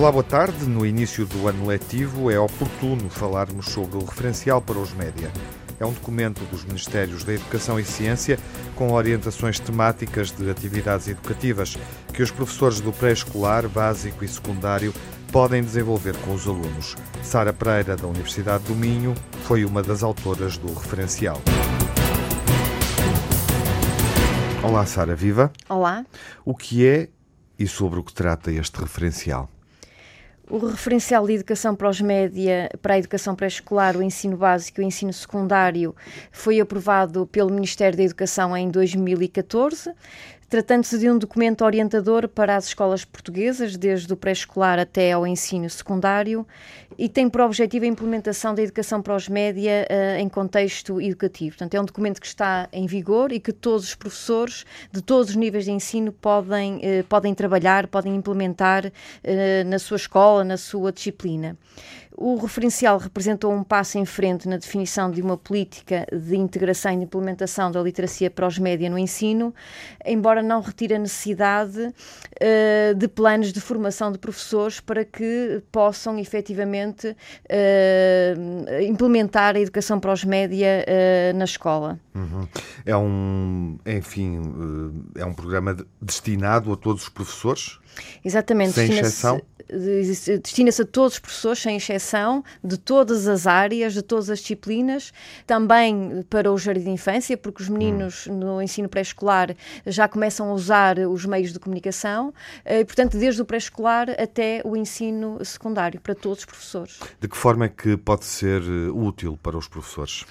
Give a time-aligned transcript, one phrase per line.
[0.00, 0.64] Olá, boa tarde.
[0.64, 5.30] No início do ano letivo é oportuno falarmos sobre o referencial para os média.
[5.78, 8.38] É um documento dos Ministérios da Educação e Ciência
[8.74, 11.76] com orientações temáticas de atividades educativas
[12.14, 14.94] que os professores do pré-escolar, básico e secundário
[15.30, 16.96] podem desenvolver com os alunos.
[17.22, 21.38] Sara Pereira, da Universidade do Minho, foi uma das autoras do referencial.
[24.62, 25.52] Olá, Sara, viva.
[25.68, 26.06] Olá.
[26.42, 27.10] O que é
[27.58, 29.50] e sobre o que trata este referencial?
[30.50, 34.84] O referencial de educação para os média, para a educação pré-escolar, o ensino básico e
[34.84, 35.94] o ensino secundário
[36.32, 39.92] foi aprovado pelo Ministério da Educação em 2014.
[40.50, 45.70] Tratando-se de um documento orientador para as escolas portuguesas, desde o pré-escolar até ao ensino
[45.70, 46.44] secundário,
[46.98, 51.50] e tem por objetivo a implementação da educação para os média uh, em contexto educativo.
[51.56, 55.30] Portanto, é um documento que está em vigor e que todos os professores de todos
[55.30, 58.90] os níveis de ensino podem, uh, podem trabalhar, podem implementar uh,
[59.68, 61.56] na sua escola, na sua disciplina.
[62.22, 66.98] O referencial representou um passo em frente na definição de uma política de integração e
[66.98, 69.54] de implementação da literacia para os média no ensino,
[70.04, 76.18] embora não retire a necessidade uh, de planos de formação de professores para que possam
[76.18, 81.98] efetivamente uh, implementar a educação para os média uh, na escola.
[82.14, 82.46] Uhum.
[82.84, 84.42] É um, enfim,
[85.16, 87.78] é um programa destinado a todos os professores?
[88.22, 88.72] Exatamente.
[88.72, 89.40] Sem exceção?
[90.42, 92.09] destina-se a todos os professores, sem exceção,
[92.62, 95.12] de todas as áreas, de todas as disciplinas,
[95.46, 98.38] também para o jardim de infância, porque os meninos hum.
[98.38, 99.54] no ensino pré-escolar
[99.86, 102.32] já começam a usar os meios de comunicação,
[102.64, 107.00] eh, e, portanto, desde o pré-escolar até o ensino secundário, para todos os professores.
[107.20, 110.24] De que forma é que pode ser eh, útil para os professores?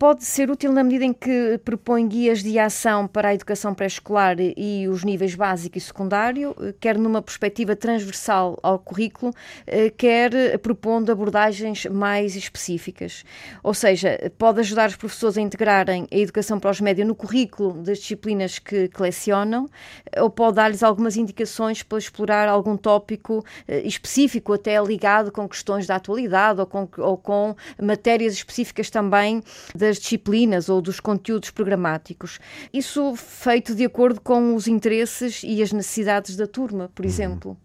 [0.00, 4.36] Pode ser útil na medida em que propõe guias de ação para a educação pré-escolar
[4.40, 9.30] e os níveis básico e secundário, quer numa perspectiva transversal ao currículo,
[9.66, 13.26] eh, quer propondo abordagens mais específicas.
[13.62, 17.74] Ou seja, pode ajudar os professores a integrarem a educação para os médios no currículo
[17.82, 19.68] das disciplinas que, que lecionam,
[20.16, 25.86] ou pode dar-lhes algumas indicações para explorar algum tópico eh, específico, até ligado com questões
[25.86, 29.42] da atualidade ou com, ou com matérias específicas também
[29.74, 32.38] da das disciplinas ou dos conteúdos programáticos.
[32.72, 37.10] Isso feito de acordo com os interesses e as necessidades da turma, por uhum.
[37.10, 37.56] exemplo.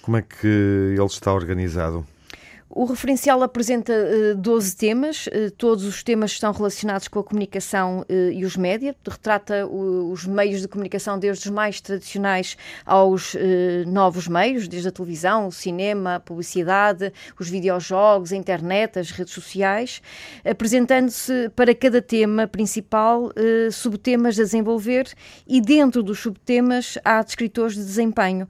[0.00, 2.06] Como é que ele está organizado?
[2.76, 8.00] O referencial apresenta uh, 12 temas, uh, todos os temas estão relacionados com a comunicação
[8.00, 13.36] uh, e os média, retrata os meios de comunicação desde os mais tradicionais aos
[13.86, 19.32] novos meios, desde a televisão, o cinema, a publicidade, os videojogos, a internet, as redes
[19.32, 20.02] sociais,
[20.44, 23.30] apresentando-se para cada tema principal
[23.70, 25.06] subtemas a desenvolver
[25.46, 28.48] e dentro dos subtemas há descritores de desempenho.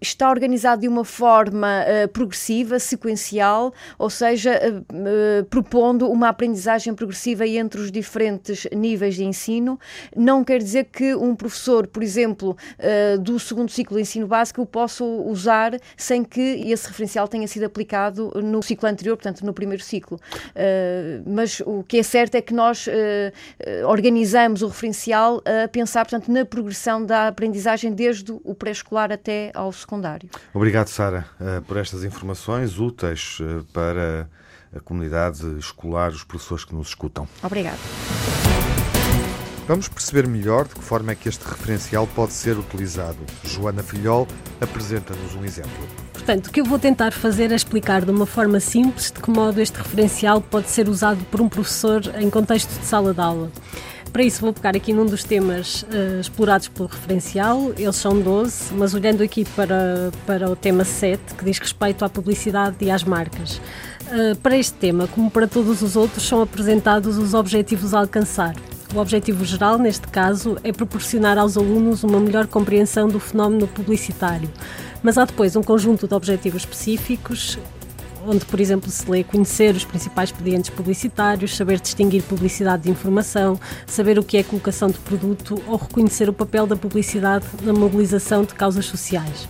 [0.00, 7.46] está organizado de uma forma progressiva, sequencial, sequencial, ou seja, uh, propondo uma aprendizagem progressiva
[7.46, 9.78] entre os diferentes níveis de ensino.
[10.16, 14.62] Não quer dizer que um professor, por exemplo, uh, do segundo ciclo de ensino básico,
[14.62, 19.52] o possa usar sem que esse referencial tenha sido aplicado no ciclo anterior, portanto, no
[19.52, 20.18] primeiro ciclo.
[21.26, 22.86] Mas o que é certo é que nós
[23.86, 29.72] organizamos o referencial a pensar, portanto, na progressão da aprendizagem desde o pré-escolar até ao
[29.72, 30.28] secundário.
[30.54, 31.26] Obrigado, Sara,
[31.66, 34.28] por estas informações úteis eh, para
[34.74, 37.26] a comunidade escolar, os professores que nos escutam.
[37.42, 37.78] Obrigada.
[39.66, 43.18] Vamos perceber melhor de que forma é que este referencial pode ser utilizado.
[43.44, 44.26] Joana Filhol
[44.60, 45.70] apresenta-nos um exemplo.
[46.12, 49.30] Portanto, o que eu vou tentar fazer é explicar de uma forma simples de que
[49.30, 53.52] modo este referencial pode ser usado por um professor em contexto de sala de aula.
[54.12, 58.74] Para isso vou pegar aqui num dos temas uh, explorados pelo referencial, eles são 12,
[58.74, 63.04] mas olhando aqui para, para o tema 7, que diz respeito à publicidade e às
[63.04, 63.56] marcas.
[64.08, 68.54] Uh, para este tema, como para todos os outros, são apresentados os objetivos a alcançar.
[68.94, 74.50] O objetivo geral, neste caso, é proporcionar aos alunos uma melhor compreensão do fenómeno publicitário.
[75.02, 77.58] Mas há depois um conjunto de objetivos específicos
[78.26, 83.58] onde, por exemplo, se lê conhecer os principais expedientes publicitários, saber distinguir publicidade de informação,
[83.86, 88.44] saber o que é colocação de produto ou reconhecer o papel da publicidade na mobilização
[88.44, 89.48] de causas sociais.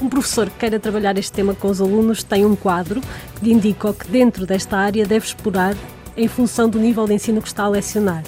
[0.00, 3.00] Um professor que queira trabalhar este tema com os alunos tem um quadro
[3.36, 5.76] que lhe indica o que dentro desta área deve explorar
[6.16, 8.24] em função do nível de ensino que está a lecionar.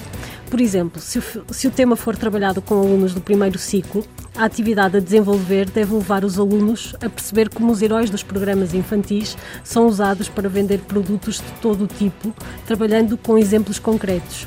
[0.52, 4.04] Por exemplo, se o, se o tema for trabalhado com alunos do primeiro ciclo,
[4.36, 8.74] a atividade a desenvolver deve levar os alunos a perceber como os heróis dos programas
[8.74, 9.34] infantis
[9.64, 12.34] são usados para vender produtos de todo o tipo,
[12.66, 14.46] trabalhando com exemplos concretos.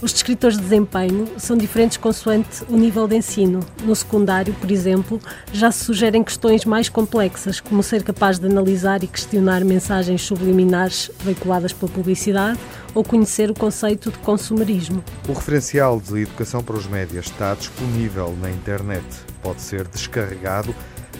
[0.00, 3.58] Os descritores de desempenho são diferentes consoante o nível de ensino.
[3.84, 5.20] No secundário, por exemplo,
[5.52, 11.10] já se sugerem questões mais complexas, como ser capaz de analisar e questionar mensagens subliminares
[11.24, 12.58] veiculadas pela publicidade
[12.94, 15.02] ou conhecer o conceito de consumerismo.
[15.28, 19.04] O referencial de Educação para os Médias está disponível na internet.
[19.42, 20.74] Pode ser descarregado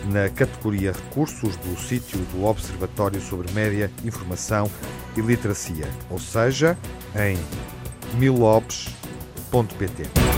[0.06, 4.70] na categoria Recursos do sítio do Observatório sobre Média, Informação
[5.16, 6.76] e Literacia, ou seja,
[7.14, 7.38] em
[8.18, 10.29] milobs.pt.